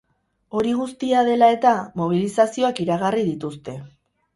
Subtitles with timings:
[0.59, 3.83] Hori guztia dela eta, mobilizazioak iragarri dituzte.